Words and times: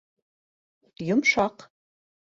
Йомшаҡ 1.09 1.69